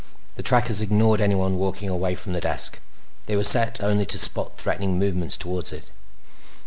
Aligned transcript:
The 0.33 0.41
trackers 0.41 0.81
ignored 0.81 1.21
anyone 1.21 1.59
walking 1.59 1.87
away 1.87 2.15
from 2.15 2.33
the 2.33 2.41
desk; 2.41 2.79
they 3.27 3.35
were 3.35 3.43
set 3.43 3.81
only 3.81 4.07
to 4.07 4.17
spot 4.17 4.57
threatening 4.57 4.97
movements 4.97 5.37
toward 5.37 5.71
it. 5.71 5.91